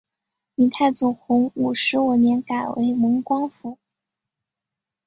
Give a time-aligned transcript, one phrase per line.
[0.55, 3.77] 明太祖洪武十五年改为蒙光府。